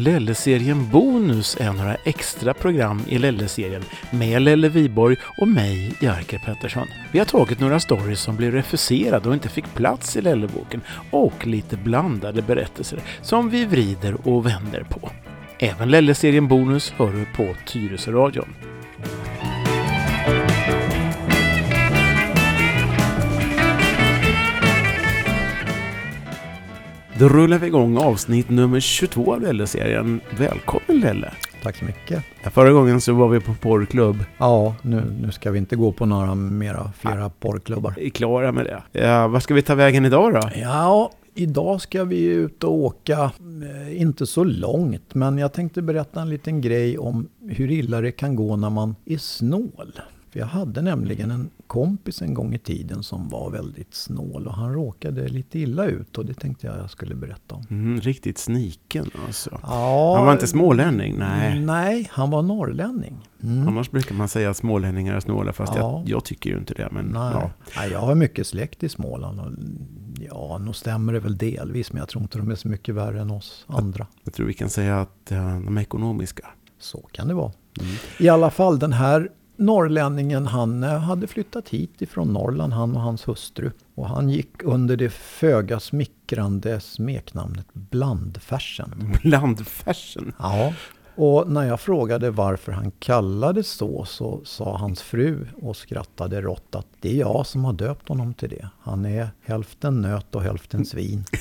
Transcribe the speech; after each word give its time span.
Lelle-serien 0.00 0.90
Bonus 0.90 1.56
är 1.60 1.72
några 1.72 1.94
extra 1.94 2.54
program 2.54 3.02
i 3.08 3.18
Lelle-serien 3.18 3.82
med 4.10 4.42
Lelle 4.42 4.68
Viborg 4.68 5.16
och 5.38 5.48
mig, 5.48 5.92
Jerker 6.00 6.38
Pettersson. 6.38 6.86
Vi 7.12 7.18
har 7.18 7.26
tagit 7.26 7.60
några 7.60 7.80
stories 7.80 8.20
som 8.20 8.36
blev 8.36 8.52
refuserade 8.52 9.28
och 9.28 9.34
inte 9.34 9.48
fick 9.48 9.74
plats 9.74 10.16
i 10.16 10.20
Lelleboken 10.20 10.80
och 11.10 11.46
lite 11.46 11.76
blandade 11.76 12.42
berättelser 12.42 13.00
som 13.22 13.50
vi 13.50 13.64
vrider 13.64 14.28
och 14.28 14.46
vänder 14.46 14.84
på. 14.88 15.10
Även 15.58 15.90
Lelle-serien 15.90 16.48
Bonus 16.48 16.90
hör 16.90 17.12
du 17.12 17.24
på 17.36 17.54
Tyresöradion. 17.66 18.69
Då 27.18 27.28
rullar 27.28 27.58
vi 27.58 27.66
igång 27.66 27.96
avsnitt 27.96 28.50
nummer 28.50 28.80
22 28.80 29.34
av 29.34 29.40
Lelle-serien. 29.42 30.20
Välkommen 30.38 31.00
Lelle! 31.00 31.32
Tack 31.62 31.76
så 31.76 31.84
mycket. 31.84 32.24
Ja, 32.42 32.50
förra 32.50 32.72
gången 32.72 33.00
så 33.00 33.12
var 33.12 33.28
vi 33.28 33.40
på 33.40 33.54
porrklubb. 33.54 34.24
Ja, 34.38 34.74
nu, 34.82 35.02
nu 35.22 35.32
ska 35.32 35.50
vi 35.50 35.58
inte 35.58 35.76
gå 35.76 35.92
på 35.92 36.06
några 36.06 36.34
mera, 36.34 36.92
flera 36.98 37.30
porrklubbar. 37.30 37.94
Vi 37.96 38.06
är 38.06 38.10
klara 38.10 38.52
med 38.52 38.64
det. 38.64 39.00
Ja, 39.00 39.28
vad 39.28 39.42
ska 39.42 39.54
vi 39.54 39.62
ta 39.62 39.74
vägen 39.74 40.04
idag 40.04 40.34
då? 40.34 40.40
Ja, 40.56 41.10
idag 41.34 41.80
ska 41.80 42.04
vi 42.04 42.24
ut 42.24 42.64
och 42.64 42.74
åka, 42.74 43.30
eh, 43.88 44.00
inte 44.00 44.26
så 44.26 44.44
långt, 44.44 45.14
men 45.14 45.38
jag 45.38 45.52
tänkte 45.52 45.82
berätta 45.82 46.20
en 46.22 46.28
liten 46.30 46.60
grej 46.60 46.98
om 46.98 47.28
hur 47.48 47.70
illa 47.70 48.00
det 48.00 48.12
kan 48.12 48.36
gå 48.36 48.56
när 48.56 48.70
man 48.70 48.96
är 49.04 49.18
snål. 49.18 50.00
För 50.32 50.40
jag 50.40 50.46
hade 50.46 50.82
nämligen 50.82 51.30
en 51.30 51.50
kompis 51.66 52.22
en 52.22 52.34
gång 52.34 52.54
i 52.54 52.58
tiden 52.58 53.02
som 53.02 53.28
var 53.28 53.50
väldigt 53.50 53.94
snål 53.94 54.46
och 54.46 54.54
han 54.54 54.72
råkade 54.74 55.28
lite 55.28 55.58
illa 55.58 55.84
ut 55.86 56.18
och 56.18 56.26
det 56.26 56.34
tänkte 56.34 56.66
jag 56.66 56.78
jag 56.78 56.90
skulle 56.90 57.14
berätta 57.14 57.54
om. 57.54 57.64
Mm, 57.70 58.00
riktigt 58.00 58.38
sniken 58.38 59.10
alltså. 59.26 59.58
Ja, 59.62 60.14
Han 60.16 60.26
var 60.26 60.32
inte 60.32 60.46
smålänning, 60.46 61.18
nej. 61.18 61.60
Nej, 61.60 62.08
han 62.12 62.30
var 62.30 62.42
norrlänning. 62.42 63.28
Mm. 63.42 63.68
Annars 63.68 63.90
brukar 63.90 64.14
man 64.14 64.28
säga 64.28 64.50
att 64.50 64.56
smålänningar 64.56 65.14
är 65.14 65.20
snåla, 65.20 65.52
fast 65.52 65.72
Ja. 65.76 65.80
jag, 65.80 66.08
jag 66.08 66.24
tycker 66.24 66.50
ju 66.50 66.58
inte 66.58 66.74
det. 66.74 66.88
Men 66.92 67.04
Nej. 67.04 67.30
ja. 67.34 67.50
Nej, 67.76 67.90
jag 67.90 68.00
har 68.00 68.14
mycket 68.14 68.46
släkt 68.46 68.82
i 68.82 68.88
Småland. 68.88 69.40
Och, 69.40 69.50
ja, 70.30 70.58
nog 70.58 70.76
stämmer 70.76 71.12
det 71.12 71.20
väl 71.20 71.38
delvis, 71.38 71.92
men 71.92 72.00
jag 72.00 72.08
tror 72.08 72.22
inte 72.22 72.38
de 72.38 72.50
är 72.50 72.54
så 72.54 72.68
mycket 72.68 72.94
värre 72.94 73.20
än 73.20 73.30
oss 73.30 73.64
andra. 73.68 74.06
jag 74.24 74.34
tror 74.34 74.46
vi 74.46 74.54
kan 74.54 74.70
säga 74.70 75.00
att 75.00 75.32
eh, 75.32 75.60
de 75.60 75.76
är 75.76 75.80
ekonomiska. 75.82 76.46
Så 76.78 76.98
kan 77.12 77.28
det 77.28 77.34
vara. 77.34 77.52
Mm. 77.80 77.92
I 78.18 78.28
alla 78.28 78.50
fall 78.50 78.78
den 78.78 78.92
här 78.92 79.28
norrlänningen, 79.60 80.46
han 80.46 80.82
eh, 80.82 80.98
hade 80.98 81.26
flyttat 81.26 81.68
hit 81.68 82.02
ifrån 82.02 82.32
Norrland, 82.32 82.72
han 82.72 82.96
och 82.96 83.02
hans 83.02 83.28
hustru. 83.28 83.70
Och 83.94 84.08
han 84.08 84.28
gick 84.28 84.62
under 84.64 84.96
det 84.96 85.10
föga 85.10 85.80
smickrande 85.80 86.80
smeknamnet 86.80 87.66
Blandfärsen. 87.72 89.16
Blandfärsen. 89.22 90.32
Ja. 90.38 90.72
Och 91.14 91.50
när 91.50 91.66
jag 91.66 91.80
frågade 91.80 92.30
varför 92.30 92.72
han 92.72 92.90
kallades 92.90 93.70
så, 93.70 94.04
så 94.04 94.40
sa 94.44 94.76
hans 94.76 95.02
fru 95.02 95.46
och 95.62 95.76
skrattade 95.76 96.40
rått 96.40 96.74
att 96.74 96.86
det 97.00 97.10
är 97.12 97.16
jag 97.16 97.46
som 97.46 97.64
har 97.64 97.72
döpt 97.72 98.08
honom 98.08 98.34
till 98.34 98.48
det. 98.48 98.68
Han 98.82 99.04
är 99.04 99.28
hälften 99.40 100.00
nöt 100.00 100.34
och 100.34 100.42
hälften 100.42 100.84
svin. 100.84 101.24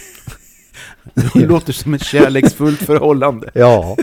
Det 1.34 1.45
låter 1.45 1.73
som 1.73 1.94
ett 1.94 2.03
kärleksfullt 2.03 2.80
förhållande. 2.80 3.52
Ja, 3.53 3.97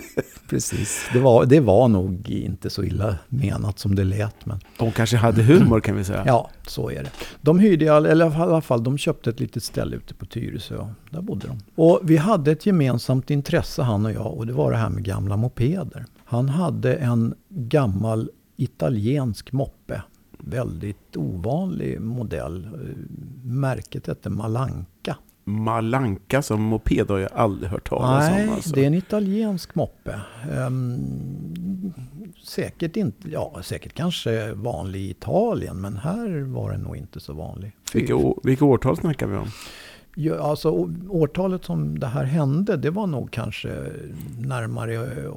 precis. 0.49 1.09
Det 1.13 1.19
var, 1.21 1.47
det 1.47 1.61
var 1.61 1.89
nog 1.89 2.31
inte 2.31 2.71
så 2.71 2.83
illa 2.85 3.17
menat 3.29 3.79
som 3.79 3.95
det 3.95 4.05
lät. 4.05 4.47
Men 4.47 4.61
De 4.79 4.93
kanske 4.93 5.17
hade 5.17 5.43
humor 5.43 5.81
kan 5.81 5.97
vi 5.97 6.05
säga. 6.05 6.23
ja, 6.27 6.51
så 6.67 6.91
är 6.91 7.03
det. 7.03 7.11
De 7.41 7.59
hyrde, 7.59 7.85
i 7.85 7.89
all- 7.89 8.07
eller 8.07 8.31
i 8.31 8.35
alla 8.35 8.61
fall, 8.61 8.85
de 8.85 8.99
köpte 8.99 9.31
ett 9.31 9.41
litet 9.41 9.63
ställe 9.63 9.97
ute 9.97 10.15
på 10.15 10.27
Tyresö. 10.27 10.77
och 10.77 10.89
Där 11.11 11.21
bodde 11.23 11.47
de. 11.47 11.59
Och 11.83 12.01
vi 12.03 12.17
hade 12.17 12.53
ett 12.53 12.67
gemensamt 12.67 13.31
intresse 13.31 13.83
han 13.83 14.07
och 14.07 14.13
jag 14.13 14.35
och 14.35 14.47
det 14.47 14.53
var 14.53 14.71
det 14.71 14.77
här 14.77 14.91
med 14.91 15.05
gamla 15.05 15.37
mopeder. 15.37 16.05
Han 16.25 16.49
hade 16.49 16.95
en 16.95 17.35
gammal 17.49 18.31
italiensk 18.57 19.53
moppe. 19.53 20.03
Väldigt 20.39 21.17
ovanlig 21.17 22.01
modell. 22.01 22.65
Eh, 22.65 22.71
Märket 23.45 24.07
hette 24.07 24.31
Malanka. 24.31 24.87
Malanka 25.49 26.43
som 26.43 26.63
moped 26.63 27.11
har 27.11 27.19
jag 27.19 27.33
aldrig 27.33 27.71
hört 27.71 27.89
talas 27.89 28.31
Nej, 28.31 28.49
om. 28.49 28.55
Alltså. 28.55 28.75
det 28.75 28.83
är 28.83 28.87
en 28.87 28.95
italiensk 28.95 29.75
moppe. 29.75 30.21
Ehm, 30.53 31.93
säkert 32.43 32.97
inte, 32.97 33.31
ja 33.31 33.61
säkert 33.63 33.93
kanske 33.93 34.53
vanlig 34.53 35.01
i 35.01 35.11
Italien, 35.11 35.81
men 35.81 35.97
här 35.97 36.41
var 36.41 36.71
den 36.71 36.81
nog 36.81 36.97
inte 36.97 37.21
så 37.21 37.33
vanlig. 37.33 37.77
Vilka, 37.95 38.15
vilka 38.43 38.65
årtal 38.65 38.97
snackar 38.97 39.27
vi 39.27 39.37
om? 39.37 39.49
Ja, 40.15 40.39
alltså, 40.39 40.91
årtalet 41.09 41.65
som 41.65 41.99
det 41.99 42.07
här 42.07 42.25
hände, 42.25 42.77
det 42.77 42.91
var 42.91 43.07
nog 43.07 43.31
kanske 43.31 43.69
närmare 44.39 45.29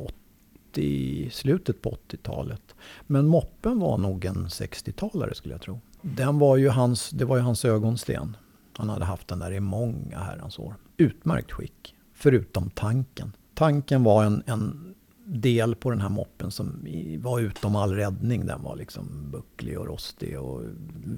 80, 0.72 1.30
slutet 1.32 1.82
på 1.82 1.98
80-talet. 2.10 2.76
Men 3.08 3.28
moppen 3.28 3.80
var 3.80 3.98
nog 3.98 4.26
en 4.26 4.48
60-talare 4.48 5.34
skulle 5.34 5.54
jag 5.54 5.62
tro. 5.62 5.80
Den 6.02 6.40
var 6.40 6.58
ju 6.58 6.70
hans, 6.70 7.10
det 7.10 7.26
var 7.26 7.38
ju 7.38 7.44
hans 7.44 7.66
ögonsten. 7.66 8.38
Han 8.80 8.90
hade 8.90 9.06
haft 9.06 9.28
den 9.28 9.40
där 9.40 9.52
i 9.52 9.60
många 9.60 10.20
herrans 10.20 10.60
år. 10.60 10.76
Utmärkt 10.98 11.52
skick, 11.52 11.96
förutom 12.14 12.70
tanken. 12.70 13.36
Tanken 13.54 14.04
var 14.04 14.24
en, 14.24 14.44
en 14.46 14.96
del 15.26 15.76
på 15.76 15.90
den 15.90 16.02
här 16.02 16.10
moppen 16.10 16.52
som 16.52 16.88
var 17.20 17.40
utom 17.40 17.76
all 17.76 17.94
räddning. 17.94 18.46
Den 18.46 18.64
var 18.64 18.76
liksom 18.76 19.32
bucklig 19.32 19.80
och 19.80 19.86
rostig 19.86 20.40
och 20.40 20.62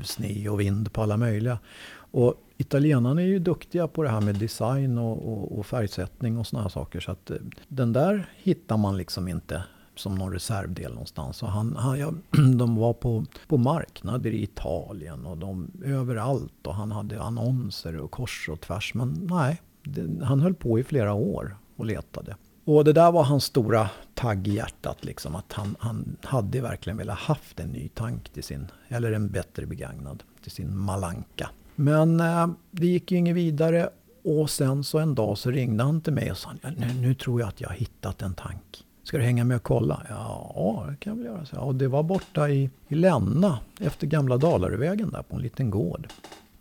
sne 0.03 0.49
och 0.49 0.59
vind 0.59 0.93
på 0.93 1.01
alla 1.01 1.17
möjliga. 1.17 1.59
Och 1.93 2.35
italienarna 2.57 3.21
är 3.21 3.25
ju 3.25 3.39
duktiga 3.39 3.87
på 3.87 4.03
det 4.03 4.09
här 4.09 4.21
med 4.21 4.35
design 4.35 4.97
och, 4.97 5.31
och, 5.31 5.59
och 5.59 5.65
färgsättning 5.65 6.37
och 6.37 6.47
såna 6.47 6.61
här 6.61 6.69
saker. 6.69 6.99
Så 6.99 7.11
att 7.11 7.31
eh, 7.31 7.37
den 7.67 7.93
där 7.93 8.29
hittar 8.37 8.77
man 8.77 8.97
liksom 8.97 9.27
inte 9.27 9.63
som 9.95 10.15
någon 10.15 10.33
reservdel 10.33 10.91
någonstans. 10.91 11.43
Och 11.43 11.49
han, 11.49 11.75
han, 11.75 11.99
ja, 11.99 12.13
de 12.57 12.75
var 12.75 12.93
på, 12.93 13.25
på 13.47 13.57
marknader 13.57 14.31
i 14.31 14.43
Italien 14.43 15.25
och 15.25 15.37
de 15.37 15.71
överallt. 15.85 16.67
Och 16.67 16.75
han 16.75 16.91
hade 16.91 17.21
annonser 17.21 17.97
och 17.97 18.11
kors 18.11 18.49
och 18.49 18.61
tvärs. 18.61 18.93
Men 18.93 19.27
nej, 19.31 19.61
det, 19.83 20.25
han 20.25 20.39
höll 20.39 20.53
på 20.53 20.79
i 20.79 20.83
flera 20.83 21.13
år 21.13 21.57
och 21.75 21.85
letade. 21.85 22.35
Och 22.65 22.85
det 22.85 22.93
där 22.93 23.11
var 23.11 23.23
hans 23.23 23.43
stora 23.43 23.89
tagg 24.13 24.47
i 24.47 24.53
hjärtat. 24.53 25.05
Liksom, 25.05 25.35
att 25.35 25.53
han, 25.53 25.75
han 25.79 26.17
hade 26.23 26.61
verkligen 26.61 26.97
velat 26.97 27.17
haft 27.17 27.59
en 27.59 27.69
ny 27.69 27.89
tank 27.89 28.29
till 28.29 28.43
sin, 28.43 28.67
eller 28.87 29.11
en 29.11 29.29
bättre 29.29 29.65
begagnad, 29.65 30.23
till 30.41 30.51
sin 30.51 30.77
Malanka. 30.77 31.49
Men 31.75 32.19
eh, 32.19 32.47
det 32.71 32.87
gick 32.87 33.11
ju 33.11 33.17
inget 33.17 33.35
vidare. 33.35 33.89
Och 34.23 34.49
sen 34.49 34.83
så 34.83 34.99
en 34.99 35.15
dag 35.15 35.37
så 35.37 35.51
ringde 35.51 35.83
han 35.83 36.01
till 36.01 36.13
mig 36.13 36.31
och 36.31 36.37
sa 36.37 36.53
nu, 36.77 36.93
nu 36.93 37.13
tror 37.13 37.39
jag 37.39 37.47
att 37.47 37.61
jag 37.61 37.69
har 37.69 37.75
hittat 37.75 38.21
en 38.21 38.33
tank. 38.33 38.85
Ska 39.03 39.17
du 39.17 39.23
hänga 39.23 39.43
med 39.43 39.57
och 39.57 39.63
kolla? 39.63 40.05
Ja, 40.09 40.85
det 40.89 40.95
kan 40.95 41.11
jag 41.11 41.17
väl 41.17 41.25
göra. 41.25 41.45
Så, 41.45 41.59
och 41.59 41.75
det 41.75 41.87
var 41.87 42.03
borta 42.03 42.49
i, 42.49 42.69
i 42.87 42.95
Länna 42.95 43.59
efter 43.79 44.07
gamla 44.07 44.37
Dalarövägen 44.37 45.09
där 45.09 45.21
på 45.21 45.35
en 45.35 45.41
liten 45.41 45.69
gård. 45.69 46.07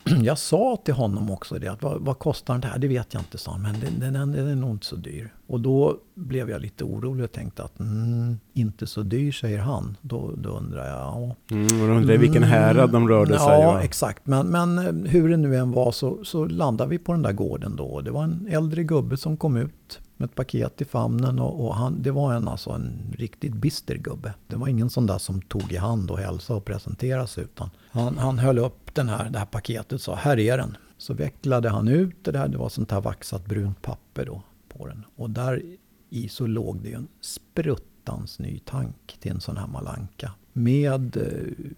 Jag 0.23 0.39
sa 0.39 0.77
till 0.85 0.95
honom 0.95 1.31
också 1.31 1.59
det 1.59 1.69
att 1.69 1.83
vad, 1.83 2.01
vad 2.01 2.19
kostar 2.19 2.55
den 2.55 2.71
här? 2.71 2.79
Det 2.79 2.89
vet 2.89 3.15
jag 3.15 3.21
inte, 3.21 3.39
sa 3.39 3.51
han, 3.51 3.63
men 3.63 3.75
den, 3.81 4.13
den, 4.13 4.33
den, 4.33 4.49
är 4.49 4.55
nog 4.55 4.71
inte 4.71 4.87
så 4.87 4.97
dyr. 4.97 5.33
Och 5.47 5.61
då 5.61 5.97
blev 6.15 6.51
jag 6.51 6.63
lite 6.63 6.85
orolig 6.85 7.25
och 7.25 7.33
tänkte 7.33 7.63
att 7.63 7.81
mm, 7.81 8.39
inte 8.53 8.87
så 8.87 9.03
dyr 9.03 9.33
säger 9.33 9.59
han. 9.59 9.97
Då, 10.01 10.33
då 10.37 10.51
undrar 10.51 10.87
jag, 10.87 10.99
ja, 10.99 11.37
Mm, 11.51 11.65
och 11.65 11.89
de 11.89 11.97
undrar 11.97 12.17
vilken 12.17 12.43
härad 12.43 12.93
de 12.93 13.09
rörde 13.09 13.39
sig. 13.39 13.61
Ja, 13.61 13.73
va? 13.73 13.83
exakt. 13.83 14.27
Men, 14.27 14.47
men 14.47 14.79
eh, 14.79 15.11
hur 15.11 15.29
det 15.29 15.37
nu 15.37 15.57
än 15.57 15.73
var 15.73 15.93
så, 15.93 16.25
så 16.25 16.45
landade 16.45 16.91
vi 16.91 16.99
på 16.99 17.13
den 17.13 17.23
där 17.23 17.33
gården 17.33 17.77
då. 17.77 18.01
Det 18.01 18.11
var 18.11 18.25
en 18.25 18.49
äldre 18.51 18.85
gubbe 18.85 19.17
som 19.17 19.37
kom 19.37 19.57
ut 19.57 20.01
med 20.21 20.29
ett 20.29 20.35
paket 20.35 20.81
i 20.81 20.85
famnen. 20.85 21.39
Och, 21.39 21.67
och 21.67 21.75
han, 21.75 22.03
det 22.03 22.11
var 22.11 22.35
en, 22.35 22.49
alltså 22.49 22.71
en 22.71 23.15
riktigt 23.19 23.55
bister 23.55 23.95
gubbe. 23.95 24.35
Det 24.47 24.57
var 24.57 24.69
ingen 24.69 24.91
sån 24.91 25.07
där 25.07 25.19
som 25.19 25.43
tog 25.43 25.73
i 25.73 25.77
hand 25.77 26.11
och 26.11 26.19
hälsade 26.19 26.57
och 26.57 26.65
presenterade 26.65 27.27
sig. 27.27 27.45
Utan 27.45 27.71
han, 27.91 28.19
han 28.19 28.39
höll 28.39 28.59
upp 28.59 28.95
den 28.95 29.09
här, 29.09 29.31
det 29.31 29.39
här 29.39 29.47
paketet 29.47 29.93
och 29.93 30.01
sa, 30.01 30.15
här 30.15 30.39
är 30.39 30.59
den. 30.59 30.77
Så 30.99 31.15
vecklade 31.15 31.69
han 31.69 31.89
ut 31.89 32.25
det 32.25 32.31
där. 32.31 32.49
Det 32.49 32.59
var 32.59 32.69
sånt 32.69 32.91
här 32.91 33.01
vaxat 33.01 33.47
brunt 33.47 33.83
papper 33.83 34.27
då 34.27 34.43
på 34.69 34.87
den. 34.87 35.05
Och 35.17 35.31
där 35.31 35.63
i 36.11 36.29
så 36.29 36.47
låg 36.47 36.83
det 36.83 36.89
ju 36.89 36.95
en 36.95 37.09
sprutt 37.21 37.90
spruttans 38.01 38.39
ny 38.39 38.59
tank 38.59 39.17
till 39.21 39.31
en 39.31 39.41
sån 39.41 39.57
här 39.57 39.67
Malanka. 39.67 40.33
Med 40.53 41.17
eh, 41.17 41.23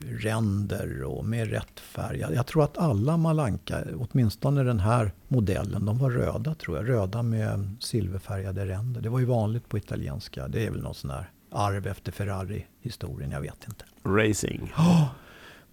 ränder 0.00 1.02
och 1.02 1.24
med 1.24 1.50
rätt 1.50 1.80
färg. 1.80 2.18
Jag- 2.18 2.46
tror 2.46 2.64
att 2.64 2.78
alla 2.78 3.16
Malanka, 3.16 3.84
åtminstone 3.98 4.62
den 4.62 4.80
här 4.80 5.12
modellen, 5.28 5.84
de 5.86 5.98
var 5.98 6.10
röda 6.10 6.54
tror 6.54 6.76
jag. 6.76 6.88
Röda 6.88 7.22
med 7.22 7.76
silverfärgade 7.80 8.66
ränder. 8.66 9.00
Det 9.00 9.08
var 9.08 9.18
ju 9.18 9.24
vanligt 9.26 9.68
på 9.68 9.78
italienska. 9.78 10.48
Det 10.48 10.66
är 10.66 10.70
väl 10.70 10.82
någon 10.82 10.94
sån 10.94 11.10
där 11.10 11.30
arv 11.50 11.86
efter 11.86 12.12
Ferrari-historien, 12.12 13.30
jag 13.30 13.40
vet 13.40 13.64
inte. 13.68 13.84
Racing. 14.04 14.72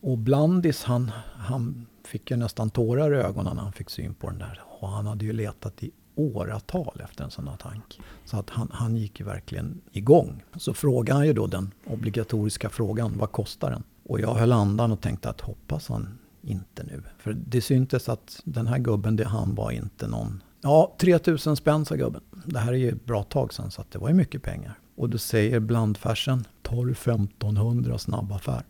Och 0.01 0.17
Blandis 0.17 0.83
han, 0.83 1.11
han 1.37 1.85
fick 2.05 2.31
ju 2.31 2.37
nästan 2.37 2.69
tårar 2.69 3.13
i 3.13 3.17
ögonen 3.17 3.55
när 3.55 3.63
han 3.63 3.73
fick 3.73 3.89
syn 3.89 4.13
på 4.13 4.29
den 4.29 4.39
där. 4.39 4.61
Och 4.79 4.89
han 4.89 5.05
hade 5.07 5.25
ju 5.25 5.33
letat 5.33 5.83
i 5.83 5.91
åratal 6.19 7.01
efter 7.03 7.23
en 7.23 7.31
sån 7.31 7.49
tank. 7.59 7.99
Så 8.25 8.37
att 8.37 8.49
han, 8.49 8.69
han 8.73 8.95
gick 8.97 9.19
ju 9.19 9.25
verkligen 9.25 9.81
igång. 9.91 10.43
Så 10.55 10.73
frågade 10.73 11.17
han 11.17 11.27
ju 11.27 11.33
då 11.33 11.47
den 11.47 11.71
obligatoriska 11.85 12.69
frågan, 12.69 13.17
vad 13.17 13.31
kostar 13.31 13.71
den? 13.71 13.83
Och 14.03 14.19
jag 14.19 14.33
höll 14.33 14.51
andan 14.51 14.91
och 14.91 15.01
tänkte 15.01 15.29
att 15.29 15.41
hoppas 15.41 15.89
han 15.89 16.17
inte 16.41 16.83
nu. 16.83 17.03
För 17.17 17.33
det 17.33 17.61
syntes 17.61 18.09
att 18.09 18.41
den 18.43 18.67
här 18.67 18.77
gubben, 18.77 19.15
det, 19.15 19.27
han 19.27 19.55
var 19.55 19.71
inte 19.71 20.07
någon... 20.07 20.43
Ja, 20.61 20.95
3000 20.99 21.55
spänn 21.55 21.85
sa 21.85 21.95
gubben. 21.95 22.21
Det 22.45 22.59
här 22.59 22.73
är 22.73 22.77
ju 22.77 22.89
ett 22.89 23.05
bra 23.05 23.23
tag 23.23 23.53
sedan 23.53 23.71
så 23.71 23.81
att 23.81 23.91
det 23.91 23.99
var 23.99 24.09
ju 24.09 24.15
mycket 24.15 24.43
pengar. 24.43 24.79
Och 24.95 25.09
då 25.09 25.17
säger 25.17 25.59
blandfärsen, 25.59 26.45
tar 26.61 26.85
du 26.85 26.91
1500 26.91 27.97
snabb 27.97 28.31
affär? 28.31 28.63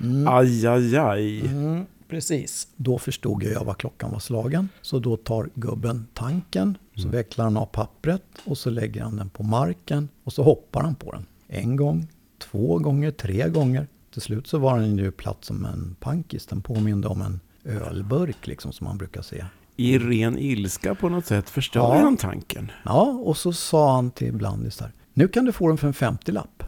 Mm. 0.00 0.28
Aj, 0.28 0.66
aj, 0.66 0.96
aj. 0.96 1.40
Mm, 1.40 1.86
precis. 2.08 2.68
Då 2.76 2.98
förstod 2.98 3.42
jag 3.42 3.64
vad 3.64 3.78
klockan 3.78 4.10
var 4.10 4.18
slagen. 4.18 4.68
Så 4.82 4.98
då 4.98 5.16
tar 5.16 5.50
gubben 5.54 6.06
tanken, 6.14 6.78
så 6.94 7.00
mm. 7.00 7.12
vecklar 7.12 7.44
han 7.44 7.56
av 7.56 7.66
pappret 7.66 8.24
och 8.44 8.58
så 8.58 8.70
lägger 8.70 9.02
han 9.02 9.16
den 9.16 9.30
på 9.30 9.42
marken 9.42 10.08
och 10.24 10.32
så 10.32 10.42
hoppar 10.42 10.82
han 10.82 10.94
på 10.94 11.12
den. 11.12 11.26
En 11.48 11.76
gång, 11.76 12.06
två 12.38 12.78
gånger, 12.78 13.10
tre 13.10 13.48
gånger. 13.48 13.86
Till 14.12 14.22
slut 14.22 14.46
så 14.46 14.58
var 14.58 14.78
den 14.78 14.98
ju 14.98 15.10
platt 15.10 15.44
som 15.44 15.64
en 15.64 15.96
pankis. 16.00 16.46
Den 16.46 16.60
påminde 16.60 17.08
om 17.08 17.22
en 17.22 17.40
ölburk 17.64 18.46
liksom 18.46 18.72
som 18.72 18.84
man 18.84 18.98
brukar 18.98 19.22
se. 19.22 19.44
I 19.76 19.98
ren 19.98 20.38
ilska 20.38 20.94
på 20.94 21.08
något 21.08 21.26
sätt 21.26 21.50
förstör 21.50 21.80
ja. 21.80 22.00
han 22.00 22.16
tanken. 22.16 22.72
Ja, 22.84 23.02
och 23.02 23.36
så 23.36 23.52
sa 23.52 23.94
han 23.94 24.10
till 24.10 24.32
Blandis 24.32 24.76
där. 24.76 24.92
Nu 25.14 25.28
kan 25.28 25.44
du 25.44 25.52
få 25.52 25.68
den 25.68 25.78
för 25.78 25.86
en 25.86 25.92
50-lapp. 25.92 26.62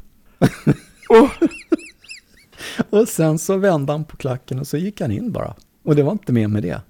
Oh. 1.08 1.30
Och 2.90 3.08
sen 3.08 3.38
så 3.38 3.56
vände 3.56 3.92
han 3.92 4.04
på 4.04 4.16
klacken 4.16 4.58
och 4.58 4.66
så 4.66 4.76
gick 4.76 5.00
han 5.00 5.10
in 5.10 5.32
bara. 5.32 5.54
Och 5.82 5.96
det 5.96 6.02
var 6.02 6.12
inte 6.12 6.32
mer 6.32 6.48
med 6.48 6.62
det. 6.62 6.80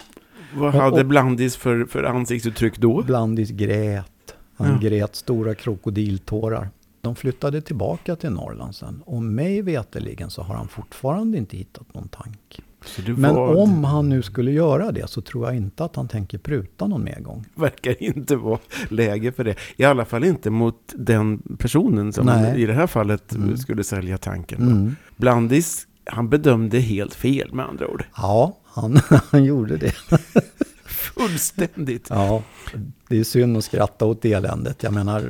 Vad 0.55 0.73
hade 0.73 1.01
och, 1.01 1.05
Blandis 1.05 1.55
för, 1.55 1.85
för 1.85 2.03
ansiktsuttryck 2.03 2.77
då? 2.77 3.03
Blandis 3.03 3.49
grät. 3.49 4.35
Han 4.55 4.79
ja. 4.81 4.89
grät 4.89 5.15
stora 5.15 5.55
krokodiltårar. 5.55 6.69
De 7.01 7.15
flyttade 7.15 7.61
tillbaka 7.61 8.15
till 8.15 8.29
Norrland 8.31 8.75
sen. 8.75 9.01
Och 9.05 9.23
mig 9.23 9.61
veteligen 9.61 10.29
så 10.29 10.41
har 10.41 10.55
han 10.55 10.67
fortfarande 10.67 11.37
inte 11.37 11.57
hittat 11.57 11.93
någon 11.93 12.07
tank. 12.07 12.61
Men 13.15 13.35
var... 13.35 13.55
om 13.55 13.83
han 13.83 14.09
nu 14.09 14.21
skulle 14.21 14.51
göra 14.51 14.91
det 14.91 15.09
så 15.09 15.21
tror 15.21 15.45
jag 15.45 15.55
inte 15.55 15.83
att 15.83 15.95
han 15.95 16.07
tänker 16.07 16.37
pruta 16.37 16.87
någon 16.87 17.03
mer 17.03 17.19
gång. 17.19 17.45
Verkar 17.55 18.03
inte 18.03 18.35
vara 18.35 18.59
läge 18.89 19.31
för 19.31 19.43
det. 19.43 19.55
I 19.75 19.83
alla 19.83 20.05
fall 20.05 20.23
inte 20.23 20.49
mot 20.49 20.93
den 20.95 21.39
personen 21.57 22.13
som 22.13 22.29
i 22.55 22.65
det 22.65 22.73
här 22.73 22.87
fallet 22.87 23.33
mm. 23.33 23.57
skulle 23.57 23.83
sälja 23.83 24.17
tanken. 24.17 24.61
Mm. 24.61 24.95
Blandis, 25.17 25.87
han 26.05 26.29
bedömde 26.29 26.79
helt 26.79 27.15
fel 27.15 27.53
med 27.53 27.65
andra 27.65 27.87
ord. 27.87 28.03
Ja, 28.15 28.57
han, 28.65 28.99
han 29.31 29.43
gjorde 29.43 29.77
det. 29.77 29.93
Fullständigt. 31.27 32.07
Ja, 32.09 32.43
det 33.07 33.19
är 33.19 33.23
synd 33.23 33.57
att 33.57 33.63
skratta 33.63 34.05
åt 34.05 34.25
eländet. 34.25 34.83
Jag 34.83 34.93
menar, 34.93 35.21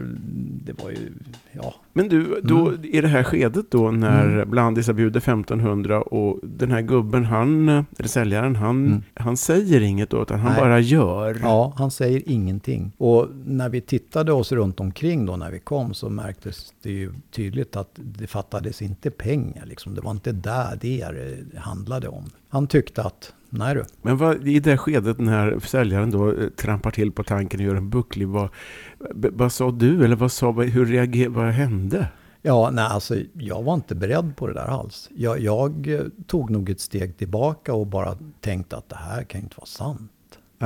det 0.64 0.84
var 0.84 0.90
ju, 0.90 1.14
ja. 1.52 1.76
Men 1.94 2.10
du, 2.10 2.42
då, 2.44 2.68
mm. 2.70 2.84
i 2.84 3.02
det 3.02 3.08
här 3.08 3.24
skedet 3.24 3.72
då 3.72 3.92
när 3.92 4.26
mm. 4.26 4.50
Blandis 4.50 4.90
bjuder 4.90 5.20
1500 5.20 6.02
och 6.02 6.40
den 6.44 6.72
här 6.72 6.82
gubben, 6.82 7.26
han, 7.26 7.70
eller 7.70 8.08
säljaren, 8.08 8.56
han, 8.56 8.88
mm. 8.88 9.04
han 9.14 9.38
säger 9.38 9.82
inget 9.82 10.14
utan 10.14 10.40
han 10.40 10.52
Nej. 10.52 10.62
bara 10.62 10.80
gör. 10.80 11.40
Ja, 11.42 11.74
han 11.78 11.92
säger 11.92 12.22
ingenting. 12.26 12.92
Och 12.98 13.28
när 13.46 13.70
vi 13.70 13.82
tittade 13.82 14.34
oss 14.34 14.52
runt 14.52 14.80
omkring 14.80 15.26
då 15.26 15.36
när 15.36 15.52
vi 15.52 15.60
kom 15.60 15.94
så 15.94 16.10
märktes 16.10 16.74
det 16.82 16.92
ju 16.92 17.14
tydligt 17.32 17.76
att 17.76 17.90
det 17.96 18.28
fattades 18.28 18.82
inte 18.82 19.12
pengar. 19.12 19.66
Liksom. 19.66 19.96
Det 19.96 20.02
var 20.02 20.12
inte 20.12 20.32
där 20.32 20.78
det 20.82 21.06
handlade 21.58 22.08
om. 22.08 22.30
Han 22.50 22.68
tyckte 22.68 23.04
att 23.04 23.34
Nej 23.54 23.76
du. 23.76 23.86
Men 24.02 24.18
vad, 24.18 24.48
i 24.48 24.60
det 24.60 24.78
skedet 24.78 25.20
när 25.20 25.60
säljaren 25.60 26.12
då 26.12 26.32
eh, 26.32 26.50
trampar 26.50 26.92
till 26.92 27.12
på 27.12 27.24
tanken 27.24 27.60
och 27.60 27.66
gör 27.66 27.76
en 27.76 27.90
bucklig, 27.90 28.28
vad, 28.28 28.50
vad 29.14 29.52
sa 29.52 29.72
du? 29.72 30.06
Eller 30.06 30.16
vad 30.16 30.32
sa, 30.32 30.52
hur 30.52 30.86
reagerade, 30.86 31.36
vad 31.36 31.48
hände? 31.48 32.08
Ja, 32.42 32.70
nej, 32.74 32.86
alltså 32.86 33.16
jag 33.34 33.64
var 33.64 33.74
inte 33.74 33.96
beredd 33.96 34.36
på 34.36 34.48
det 34.48 34.54
där 34.54 34.66
alls. 34.66 35.10
Jag, 35.16 35.40
jag 35.40 35.88
eh, 35.88 36.02
tog 36.28 36.50
nog 36.50 36.70
ett 36.70 36.80
steg 36.80 37.18
tillbaka 37.18 37.74
och 37.74 37.88
bara 37.88 38.18
tänkte 38.40 38.78
att 38.78 38.90
det 38.90 38.96
här 38.96 39.24
kan 39.24 39.42
inte 39.42 39.56
vara 39.58 39.66
sant. 39.66 40.12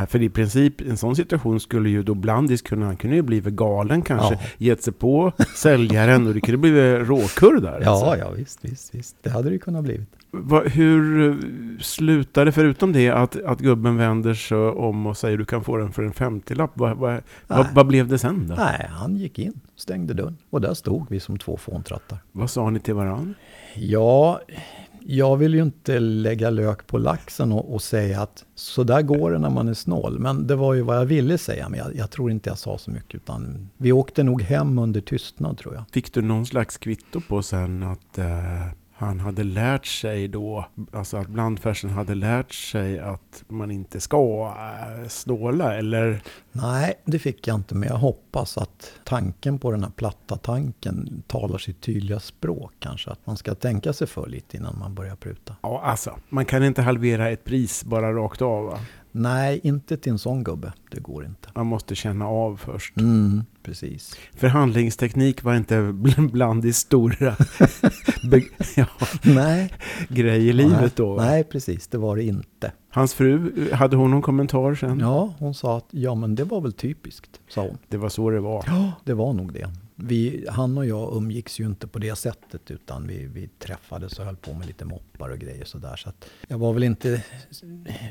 För 0.10 0.22
i 0.22 0.30
princip, 0.30 0.82
en 0.82 0.98
sån 0.98 1.16
situation 1.16 1.60
skulle 1.60 1.90
ju 1.90 2.04
då 2.04 2.14
Blandis 2.14 2.62
kunna, 2.62 2.86
han 2.86 2.98
kunde 2.98 3.16
ju 3.16 3.22
blivit 3.22 3.54
galen 3.54 4.02
kanske, 4.02 4.34
ja. 4.34 4.40
gett 4.58 4.84
sig 4.84 4.94
på 4.94 5.32
säljaren 5.56 6.28
och 6.28 6.34
det 6.34 6.42
kunde 6.42 6.58
blivit 6.58 7.08
råkurr 7.08 7.62
där. 7.62 7.82
Ja, 7.84 7.92
alltså. 7.92 8.18
ja 8.18 8.32
visst, 8.32 8.66
visst, 8.66 8.96
visst. 8.96 9.16
Det 9.22 9.30
hade 9.30 9.50
det 9.50 9.58
kunnat 9.58 9.84
blivit. 9.84 10.10
Va, 10.32 10.62
hur 10.66 11.38
slutade, 11.82 12.52
förutom 12.52 12.94
det, 12.94 13.10
att, 13.10 13.44
att 13.44 13.60
gubben 13.60 13.98
vänder 13.98 14.34
sig 14.34 14.58
om 14.58 15.06
och 15.06 15.18
säger 15.18 15.38
du 15.38 15.46
kan 15.46 15.64
få 15.64 15.78
den 15.78 15.92
för 15.92 16.04
en 16.04 16.14
50-lapp. 16.14 16.72
Vad 16.74 16.98
va, 16.98 17.22
va, 17.48 17.68
va, 17.74 17.84
blev 17.84 18.08
det 18.08 18.18
sen 18.18 18.48
då? 18.48 18.56
Nej, 18.56 18.90
han 18.90 19.16
gick 19.16 19.40
in, 19.40 19.60
stängde 19.76 20.14
dörren 20.14 20.38
och 20.50 20.62
där 20.62 20.74
stod 20.74 21.06
vi 21.10 21.20
som 21.20 21.38
två 21.38 21.58
fåntrattar. 21.58 22.18
Vad 22.32 22.50
sa 22.50 22.70
ni 22.70 22.80
till 22.80 22.94
varandra? 22.94 23.34
Ja, 23.76 24.40
jag 25.08 25.38
vill 25.38 25.54
ju 25.54 25.62
inte 25.62 26.00
lägga 26.00 26.50
lök 26.50 26.88
på 26.88 26.98
laxen 26.98 27.52
och, 27.52 27.74
och, 27.74 27.82
säga 27.82 28.22
att 28.22 28.46
så 28.56 28.84
där 28.84 29.02
går 29.02 29.32
det 29.32 29.40
när 29.40 29.50
man 29.50 29.68
är 29.68 29.74
snål. 29.74 30.20
Men 30.20 30.48
det 30.48 30.56
var 30.56 30.74
ju 30.74 30.82
vad 30.82 30.98
jag 30.98 31.06
ville 31.06 31.38
säga, 31.38 31.70
men 31.70 31.80
jag, 31.80 31.96
jag, 31.96 32.12
tror 32.12 32.32
inte 32.32 32.50
jag 32.50 32.58
sa 32.58 32.78
så 32.78 32.92
mycket. 32.92 33.16
Utan 33.16 33.70
vi 33.78 33.92
åkte 33.92 34.24
nog 34.24 34.42
hem 34.42 34.80
under 34.80 35.02
tystnad 35.02 35.58
tror 35.58 35.74
jag. 35.74 35.84
Fick 35.92 36.14
du 36.14 36.22
någon 36.22 36.46
slags 36.46 36.78
kvitto 36.78 37.22
på 37.22 37.44
sen 37.44 37.84
att 37.84 38.18
eh, 38.18 38.26
han 38.98 39.20
hade 39.20 39.44
lärt 39.44 39.86
sig 39.86 40.28
då, 40.28 40.66
alltså 40.92 41.18
att 41.18 41.28
blandfärsen 41.28 41.90
hade 41.90 42.16
lärt 42.16 42.54
sig 42.54 43.00
att 43.00 43.44
man 43.48 43.72
inte 43.72 44.02
ska 44.02 44.54
äh, 45.02 45.08
snåla 45.08 45.76
eller? 45.78 46.22
Nej, 46.52 46.94
det 47.06 47.20
fick 47.20 47.48
jag 47.48 47.56
inte, 47.56 47.76
men 47.76 47.90
jag 47.90 47.98
hoppas 47.98 48.58
att 48.58 48.92
tanken 49.04 49.60
på 49.60 49.72
den 49.72 49.84
här 49.84 49.92
platta 49.92 50.38
tanken 50.38 51.24
talar 51.28 51.58
sitt 51.58 51.82
tydliga 51.82 52.20
språk 52.20 52.74
kanske. 52.80 53.12
Att 53.12 53.28
man 53.28 53.38
ska 53.38 53.56
tänka 53.56 53.94
sig 53.94 54.08
för 54.08 54.28
lite 54.28 54.58
innan 54.58 54.80
man 54.80 54.96
börjar 54.96 55.16
pruta. 55.16 55.56
Ja, 55.62 55.82
alltså, 55.84 56.18
man 56.30 56.46
kan 56.46 56.64
inte 56.64 56.82
halvera 56.82 57.30
ett 57.30 57.44
pris 57.44 57.84
bara 57.84 58.14
rakt 58.14 58.42
av 58.42 58.66
va? 58.66 58.80
Nej, 59.18 59.60
inte 59.64 59.98
till 59.98 60.12
en 60.12 60.20
sån 60.20 60.44
gubbe. 60.44 60.74
Det 60.92 61.00
går 61.00 61.26
inte. 61.26 61.50
Man 61.56 61.66
måste 61.66 61.96
känna 61.96 62.28
av 62.28 62.58
först. 62.58 62.98
Mm, 62.98 63.44
precis. 63.64 64.16
Förhandlingsteknik 64.34 65.44
var 65.44 65.56
inte 65.56 65.94
bland 66.32 66.64
de 66.64 66.74
stora 66.74 67.16
ja, 68.76 68.86
Nej. 69.24 69.74
grej 70.10 70.48
i 70.48 70.54
livet 70.54 70.96
då? 70.96 71.16
Nej, 71.16 71.44
precis. 71.44 71.88
Det 71.88 71.98
var 71.98 72.16
det 72.16 72.24
inte. 72.24 72.72
Hans 72.90 73.14
fru, 73.14 73.54
hade 73.74 73.96
hon 73.96 74.12
någon 74.12 74.22
kommentar 74.22 74.76
sen? 74.76 75.00
Ja, 75.00 75.34
hon 75.40 75.54
sa 75.54 75.78
att 75.78 75.88
ja, 75.90 76.16
men 76.16 76.36
det 76.36 76.44
var 76.44 76.62
väl 76.62 76.74
typiskt, 76.74 77.40
sa 77.50 77.62
hon. 77.62 77.78
Det 77.88 77.98
var 77.98 78.10
så 78.10 78.30
det 78.30 78.40
var? 78.40 78.64
Ja, 78.68 78.92
det 79.04 79.14
var 79.14 79.34
nog 79.34 79.54
det 79.54 79.70
vi, 79.96 80.46
han 80.50 80.78
och 80.78 80.86
jag 80.86 81.18
umgicks 81.18 81.60
ju 81.60 81.66
inte 81.66 81.88
på 81.88 82.00
det 82.00 82.16
sättet 82.16 82.72
utan 82.72 83.08
vi, 83.08 83.28
vi 83.34 83.48
träffades 83.48 84.20
och 84.20 84.26
höll 84.26 84.36
på 84.36 84.54
med 84.54 84.68
lite 84.68 84.86
moppar 84.86 85.30
och 85.30 85.38
grejer 85.38 85.66
sådär. 85.66 85.96
Så 85.96 86.10
att 86.10 86.30
jag 86.48 86.58
var 86.58 86.74
väl 86.74 86.84
inte 86.84 87.24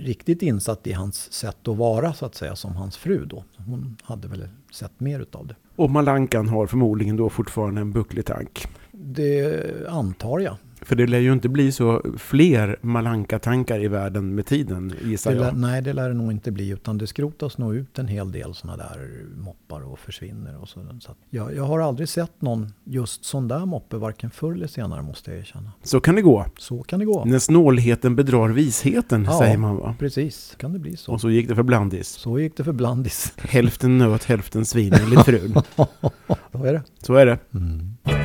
riktigt 0.01 0.43
insatt 0.43 0.87
i 0.87 0.93
hans 0.93 1.33
sätt 1.33 1.69
att 1.69 1.77
vara 1.77 2.13
så 2.13 2.27
att 2.27 2.35
säga 2.35 2.57
som 2.57 2.77
hans 2.77 2.97
fru 2.97 3.25
då. 3.25 3.45
Hon 3.57 3.97
hade 4.03 4.29
väl 4.29 4.49
sett 4.73 5.01
mer 5.01 5.21
utav 5.21 5.47
det. 5.47 5.57
Och 5.77 5.91
Malankan 5.91 6.49
har 6.49 6.67
förmodligen 6.67 7.17
då 7.17 7.31
fortfarande 7.31 7.81
en 7.81 7.93
bucklig 7.93 8.27
tank? 8.27 8.67
Det 8.93 9.89
antar 9.89 10.39
jag. 10.39 10.57
För 10.85 10.97
det 10.97 11.07
lär 11.07 11.19
ju 11.19 11.33
inte 11.33 11.49
bli 11.49 11.73
så 11.73 12.03
fler 12.19 12.77
Malanka-tankar 12.81 13.85
i 13.85 13.89
världen 13.89 14.35
med 14.35 14.47
tiden, 14.47 14.95
gissar 15.03 15.31
det 15.33 15.39
lär, 15.39 15.47
jag. 15.47 15.57
Nej, 15.57 15.83
det 15.83 15.93
lär 15.93 16.09
det 16.09 16.15
nog 16.15 16.33
inte 16.33 16.51
bli. 16.51 16.69
Utan 16.69 16.99
det 16.99 17.07
skrotas 17.07 17.59
nog 17.59 17.75
ut 17.75 17.99
en 17.99 18.09
hel 18.09 18.33
del 18.33 18.55
sådana 18.55 18.77
där 18.77 19.25
moppar 19.37 19.81
och 19.93 19.99
försvinner. 19.99 20.63
Och 20.63 20.69
så. 20.69 20.81
så 21.01 21.15
jag, 21.31 21.55
jag 21.55 21.65
har 21.65 21.81
aldrig 21.81 22.09
sett 22.09 22.43
någon 22.43 22.73
just 22.85 23.25
sån 23.25 23.49
där 23.49 23.67
moppe, 23.67 23.97
varken 23.97 24.31
förr 24.31 24.53
eller 24.53 24.67
senare 24.67 25.03
måste 25.03 25.31
jag 25.31 25.41
erkänna. 25.41 25.73
Så 25.83 26.01
kan 26.01 26.15
det 26.15 26.23
gå. 26.23 26.47
Så 26.59 26.83
kan 26.83 26.99
det 26.99 27.05
gå. 27.05 27.25
När 27.25 27.39
snålheten 27.39 28.17
bedrar 28.17 28.49
visheten, 28.49 29.25
ja, 29.25 29.39
säger 29.39 29.59
man 29.59 29.77
va? 29.77 29.95
precis. 29.99 30.55
Kan 30.59 30.73
det 30.73 30.79
bli 30.79 30.97
så. 30.97 31.13
Och 31.13 31.21
så 31.21 31.31
gick 31.31 31.49
det 31.49 31.55
för 31.55 31.63
Blandis. 31.63 32.09
Så 32.09 32.39
gick 32.39 32.57
det 32.57 32.65
för 32.65 32.73
Blandis. 32.73 33.33
Hälften 33.37 33.99
nöt, 33.99 34.25
hälften 34.25 34.65
svin, 34.65 34.93
enligt 34.93 35.25
frun. 35.25 35.55
så 36.53 36.65
är 36.65 36.73
det. 36.73 36.83
Så 37.03 37.15
är 37.15 37.27
det. 37.27 37.39
Mm. 37.55 38.24